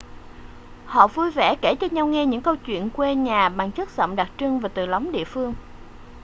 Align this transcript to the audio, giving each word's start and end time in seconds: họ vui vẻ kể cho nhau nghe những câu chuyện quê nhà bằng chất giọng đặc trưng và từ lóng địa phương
họ 0.85 1.07
vui 1.07 1.31
vẻ 1.31 1.55
kể 1.61 1.75
cho 1.75 1.87
nhau 1.91 2.07
nghe 2.07 2.25
những 2.25 2.41
câu 2.41 2.55
chuyện 2.55 2.89
quê 2.89 3.15
nhà 3.15 3.49
bằng 3.49 3.71
chất 3.71 3.89
giọng 3.91 4.15
đặc 4.15 4.31
trưng 4.37 4.59
và 4.59 4.69
từ 4.69 4.85
lóng 4.85 5.11
địa 5.11 5.23
phương 5.25 5.53